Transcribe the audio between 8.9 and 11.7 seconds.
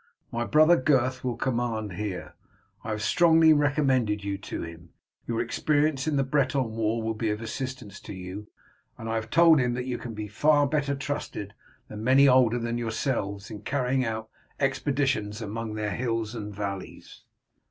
and I have told him that you can be far better trusted